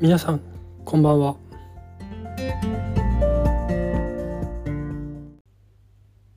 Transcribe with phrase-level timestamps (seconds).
[0.00, 0.40] 皆さん
[0.84, 1.34] こんばんは。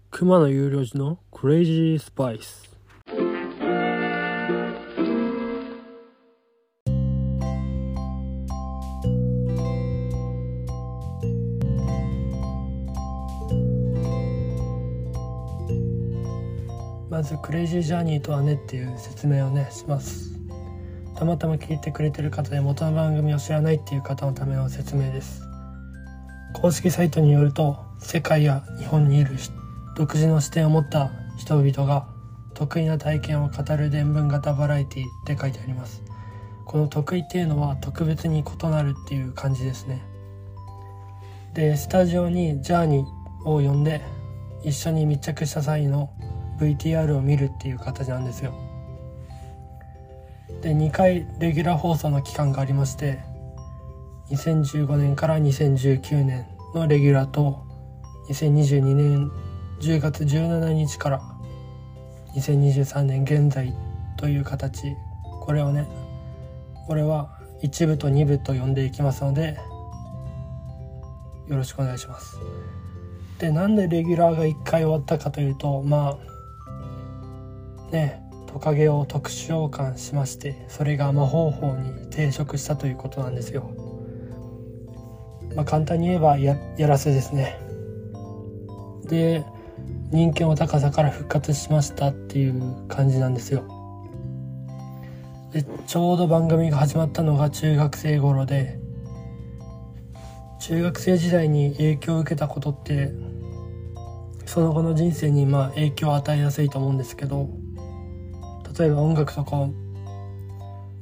[0.09, 2.71] 熊野有料寺のクレイジースパイス
[17.11, 20.40] まずクレイジージャーニーとはねっていう説明をねします。
[21.21, 25.43] たまたま聞いてくれてる方で元の番組を知らないっていう方のための説明です。
[26.59, 29.35] 公式サイトによると世界や日本にいる
[29.95, 32.07] 独自の視点を持った人々が
[32.55, 36.01] 得意な体験を語る伝聞型バラエティって書いてあります。
[36.65, 40.01] この得意っていうのは特別に異なるっていう感じですね。
[41.53, 44.01] でスタジオにジャーニーを呼んで
[44.63, 46.09] 一緒に密着した際の
[46.59, 48.70] VTR を見るっていう形なんですよ。
[50.61, 53.19] で2回レギュラー放送の期間がありまして
[54.29, 57.65] 2015年から2019年のレギュラーと
[58.29, 59.31] 2022年
[59.81, 61.21] 10月17日から
[62.35, 63.75] 2023年現在
[64.17, 64.95] という形。
[65.41, 65.87] これをね
[66.87, 69.57] 俺は1部と2部と呼んでいきますので
[71.47, 72.37] よろしくお願いします。
[73.39, 76.17] でなんでレギュラーが1回終わったかというとま
[77.89, 83.71] あねトカゲを特殊召喚しましてそれが魔法法に抵触したということなんですよ。
[85.55, 87.57] まあ簡単に言えばやらせですね。
[89.07, 89.45] で
[90.11, 93.63] 人気の高さから復活しましたっていう感じなんですよ。
[95.53, 98.79] でちょうど番組が始まったのが中学生頃で
[100.59, 103.13] 中学生時代に影響を受けたことって
[104.45, 107.49] その後の人生にまあ影響を与えやすいと思うんですけど
[108.77, 109.69] 例えば音楽とか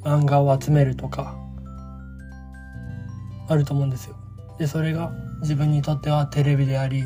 [0.03, 1.37] 漫画を集めるとか
[3.47, 4.15] あると思うんですよ。
[4.57, 7.03] でそれが自分にとってはテレビであり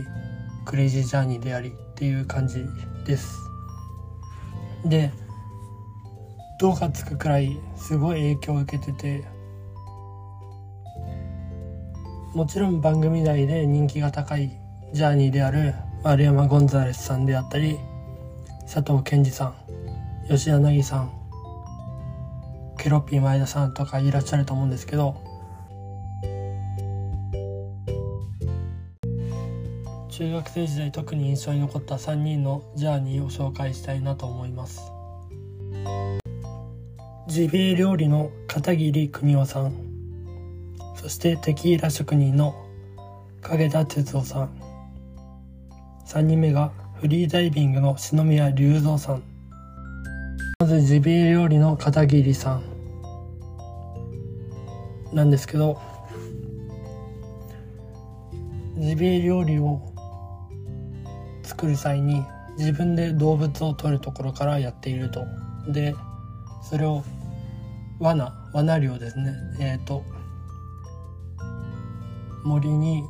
[0.66, 2.66] クレイジージャーニーでありっていう感じ
[3.06, 3.38] です。
[4.85, 5.12] で
[6.59, 9.23] 「どうかつくくらいすごい影響を受けてて
[12.34, 14.52] もちろん番組内で人気が高い
[14.94, 17.78] ジャーニーである丸山ゴンザレスさんであったり
[18.62, 19.56] 佐藤健二さん
[20.29, 21.11] 吉柳さん
[22.78, 25.16] ケロッピー前田さんとかいらっしゃると思うんですけど。
[30.09, 34.91] 中学生時代特に印象に残った3人のジャーニーを紹介したいなと思います。
[37.28, 39.73] ジビエ料理の片桐邦夫さん。
[40.95, 42.55] そしてテキーラ職人の
[43.41, 44.50] 影田哲夫さん。
[46.05, 49.32] 3人目がフリーダイビングの篠宮隆三さん。
[50.63, 52.63] まずジビエ料理の片桐さん。
[55.12, 55.78] なんですけど
[58.78, 59.81] ジビエ料理を
[61.44, 62.23] 作る際に
[62.57, 65.25] 自分で動物を取るところからやっていると。
[65.68, 65.96] で
[66.63, 67.03] それを
[68.00, 69.34] 罠罠漁ですね。
[69.59, 70.06] えっ、ー、と
[72.46, 73.03] 森に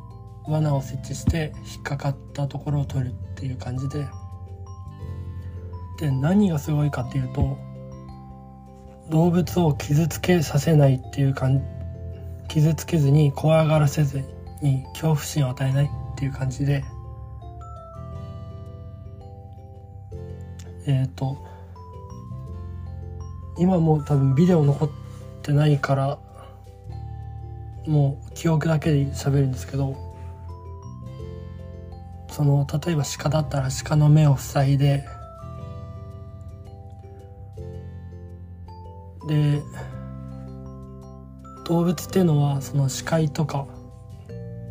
[0.48, 4.08] 罠を設置して引っかかったところを取るっていう感じで。
[6.04, 7.58] で何がすごいかっていうと
[9.10, 11.64] 動物を傷つけさせないっていう感
[12.50, 14.22] 傷つけずに怖がらせず
[14.62, 16.84] に恐怖心を与えないっていう感じで
[20.86, 21.38] えっ、ー、と
[23.58, 24.90] 今も多分ビデオ残っ
[25.42, 26.20] てないから
[27.88, 29.96] もう記憶だけで喋るんですけど
[32.30, 35.06] その例えば鹿だったら鹿の目を塞いで
[39.28, 39.62] で
[41.66, 43.68] 動物っていうのはその視界とか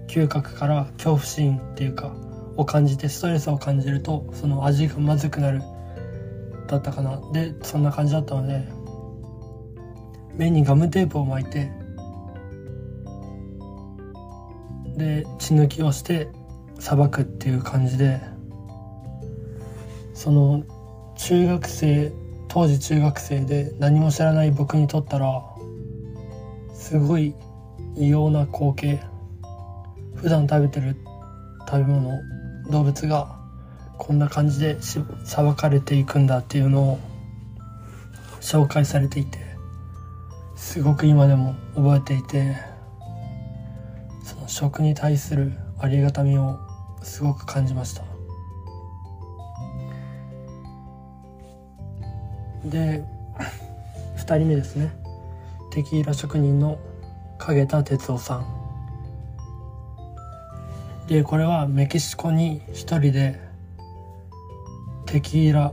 [0.09, 2.15] 嗅覚から恐怖心っていうか
[2.57, 5.63] を感じてストレスを感じるとその味がまずくなる
[6.67, 7.21] だったかな。
[7.33, 8.67] でそんな感じだったので
[10.35, 11.73] 目にガムテープを巻いて
[14.97, 16.29] で血抜きをして
[16.79, 18.21] さばくっていう感じで
[20.15, 20.65] その
[21.17, 22.13] 中学生
[22.53, 25.43] 当時中学生で何も知らない僕にとったら
[26.75, 27.35] すごい
[27.97, 29.01] 異様な光景。
[30.17, 30.95] 普段食べてる
[31.67, 32.21] 食べ物
[32.71, 33.41] 動物が
[33.97, 34.77] こんな感じで
[35.25, 36.99] さばかれていくんだっていうのを
[38.43, 39.39] 紹介されていて
[40.55, 42.55] すごく今でも覚えていて
[44.23, 46.61] その食に対するありがたみを
[47.03, 48.12] すごく感じました。
[52.65, 53.05] で
[54.17, 54.93] 2人目ですね。
[55.73, 56.79] テキーラ職人の
[57.39, 58.47] 影田哲夫さん。
[61.09, 63.41] でこれはメキシコに一人で
[65.07, 65.73] テキーラ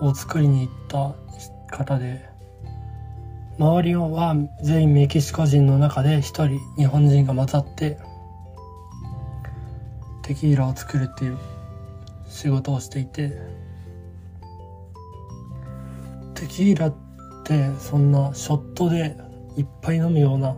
[0.00, 2.28] を作りに行った方で
[3.58, 7.98] 周りは全員メキシコ人の中で一人日本人が混ざって
[10.22, 11.38] テキーラを作るっていう
[12.28, 13.32] 仕事をしていて
[16.40, 16.94] テキーラっ
[17.44, 19.14] てそんなショットで
[19.58, 20.54] いっぱい飲むような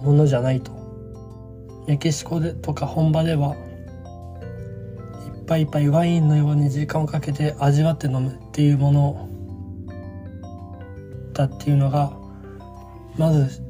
[0.00, 0.72] ものじゃないと。
[1.86, 9.28] メキシコでとか本場ではいっぱいいっぱいワインのように時間をかけて味わって飲むっていうもの
[11.34, 12.10] だっていうのが
[13.18, 13.62] まず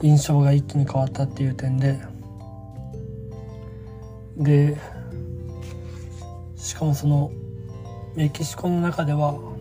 [0.00, 1.98] 印象が一気に変わったっていう点で。
[4.36, 4.76] で
[6.54, 7.32] しかもその
[8.14, 9.55] メキシコの中では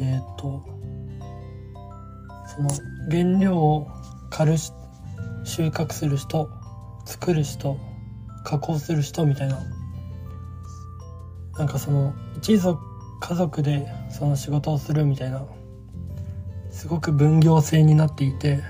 [0.00, 0.62] えっ、ー、と
[2.46, 2.70] その
[3.10, 3.88] 原料を
[4.30, 4.72] 刈るし
[5.44, 6.50] 収穫する人
[7.04, 7.78] 作る人
[8.44, 9.58] 加工する人みたいな。
[11.56, 12.80] なんかその一族
[13.20, 15.46] 家族でその仕事をするみたいな。
[16.70, 18.60] すごく分業制になっていて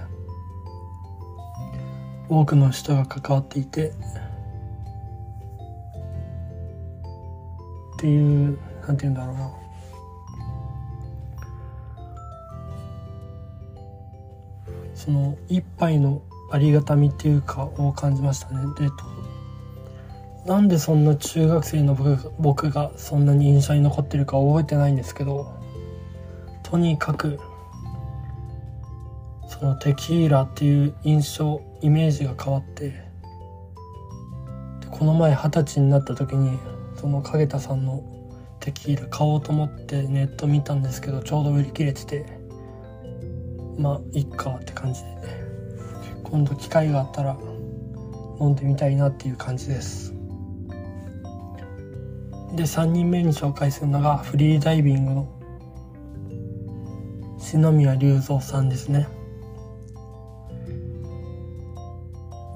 [2.28, 3.92] 多くの人が関わっていて。
[7.94, 9.63] っていうなんて言うんだろうな。
[14.94, 18.60] その一杯のありがたみっていうかを感じましたね。
[18.78, 18.90] で
[20.46, 21.96] なんでそんな中学生の
[22.38, 25.54] 僕がそんなに印象に残ってるか覚えてないんですけど
[26.62, 27.40] とにかく
[29.48, 33.02] そのテキーラっていう印象イメージが変わってで
[34.90, 36.58] この前二十歳になった時に
[37.00, 38.02] その影田さんの
[38.60, 42.43] テキーラ買おうと思ってネット見たんですけどちょうど売り切れてて
[43.78, 45.44] まあいっかって感じで。
[46.34, 47.36] 今度機会があったら
[48.40, 50.12] 飲んでみたいなっていう感じです。
[52.56, 55.28] で3人目に紹介するのがフリーダイビングの
[57.38, 59.06] 篠宮隆三さんですね。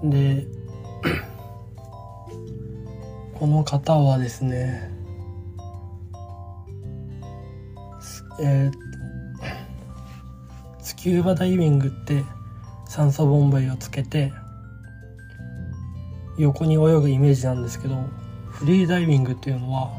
[0.03, 0.47] で
[3.39, 4.93] この方はですね
[8.41, 8.88] えー、ス
[10.99, 12.25] キューバダイビングって
[12.89, 14.33] 酸素ボンベをつけて
[16.37, 18.03] 横に泳ぐイメージなんですけど
[18.51, 19.93] フリーダイビングっていうのは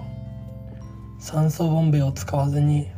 [1.17, 2.91] 酸素ボンベを使わずに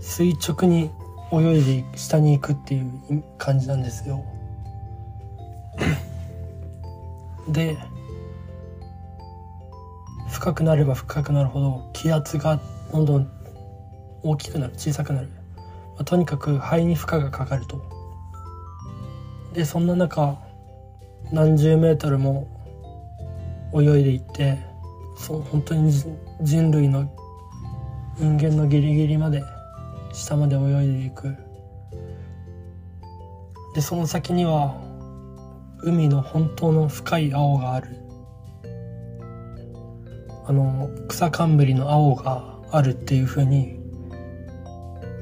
[0.00, 0.92] 垂直に
[1.32, 4.24] 泳いで下に行くっていう感じなんですよ。
[7.50, 7.76] で
[10.30, 12.60] 深くなれば深くなるほど気圧が
[12.92, 13.28] どんどん
[14.22, 15.30] 大きくなる小さくなる、
[15.96, 17.82] まあ、とにかく肺に負荷がかかると。
[19.52, 20.36] でそんな中
[21.32, 22.46] 何十メートルも
[23.74, 24.58] 泳いでいって
[25.16, 25.90] そう本当に
[26.42, 27.10] 人類の
[28.18, 29.42] 人間のギリギリまで
[30.12, 31.34] 下まで泳いでいく。
[33.74, 34.80] でその先には
[35.82, 37.96] 海の本当の深い青がある。
[40.48, 43.75] あの草冠の青があるっていうふうに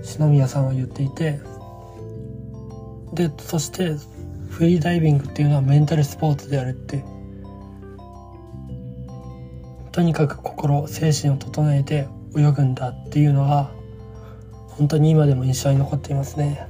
[0.04, 1.40] 篠宮さんは言っていて
[3.14, 3.96] でそして
[4.50, 7.04] フリーダイビングっていうのはメンタルスポーツであるって
[9.90, 12.06] とにかく心精神を整えて
[12.36, 13.70] 泳ぐんだっていうのが
[14.68, 16.66] 本当に今でも印象に残っていますね。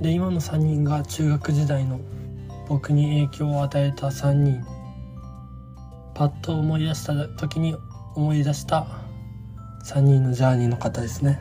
[0.00, 2.00] で今の3人が中学時代の
[2.66, 4.64] 僕に影響を与えた3人。
[6.14, 7.76] パッと思い出した時に
[8.18, 8.88] 思い出した
[9.84, 11.40] 3人のジャーニーの方ですね。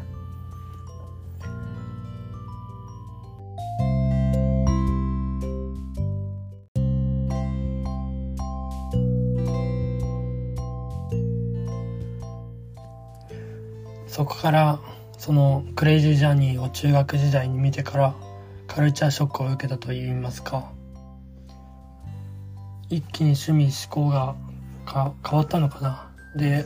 [14.05, 14.79] そこから
[15.17, 18.15] そのクレイジージャーニーを中学時代に見てから
[18.67, 20.71] カルチャーショックを受けたといいますか
[22.89, 24.35] 一気に趣味思考が
[24.85, 26.06] 変わったのかな。
[26.37, 26.65] で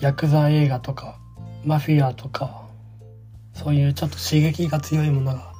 [0.00, 1.18] ヤクザ映画とか
[1.64, 2.62] マフィアとか
[3.54, 5.52] そういうちょっと刺激が強いものが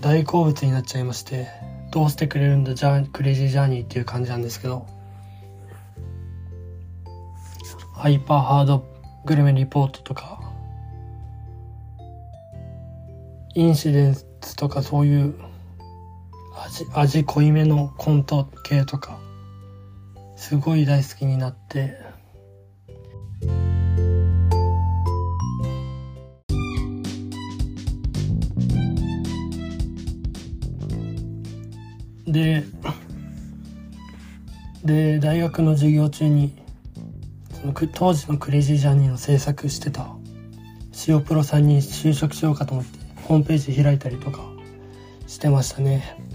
[0.00, 1.48] 大好物になっちゃいまして
[1.90, 4.86] どうしてくれるんだジャークレイジージャーニーっていう感じなんですけど
[7.94, 8.84] ハイパーハード
[9.24, 10.40] グルメリポートとか
[13.54, 15.34] インシデンスとかそういう
[16.54, 19.18] 味味濃いめのコント系とか
[20.38, 21.98] すごい大好きになって。
[32.26, 32.62] で
[34.84, 36.54] で大学の授業中に
[37.60, 40.14] その当時のクレイジージャーニーの制作してた
[41.08, 44.40] 塩プロさんに就職しようかと思ってホームページ開いたりとか
[45.26, 46.27] してましたね。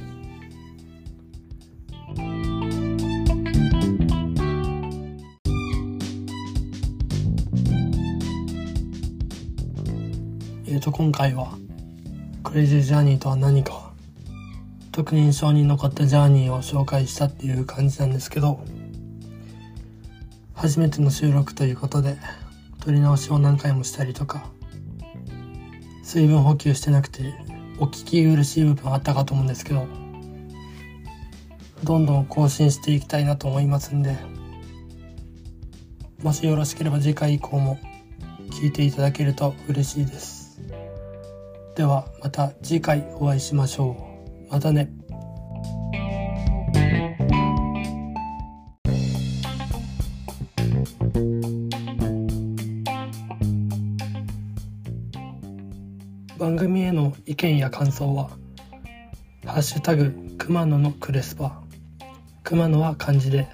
[10.74, 11.56] えっ、と今回は
[12.44, 13.94] クレイジージャーニーとは何か
[14.92, 18.60] 特に印象に残ったジャーニーを紹介したっていう感じなんですけど
[20.56, 22.18] 初めての収録ということで
[22.84, 24.50] 撮り直しを何回もしたりとか
[26.02, 27.36] 水分補給してなくて
[27.78, 29.86] お聞き苦しい部分あったかと思うんですけど
[31.84, 34.18] どんどん更新していきたいなと思いますんで
[36.24, 37.78] もしよろしければ次回以降も
[38.50, 40.43] 聞いていただけると嬉しいです。
[41.76, 43.98] ではまた次回お会いしましょ
[44.48, 44.92] うまたね。
[56.38, 58.30] 番組への意見や感想は
[59.46, 61.64] 「ハッシュタグ熊野のクレスパ」
[62.44, 63.48] 熊野は漢字で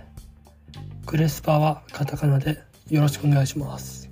[1.05, 2.57] クレスパはカタカナで
[2.89, 4.09] よろしくお願いします。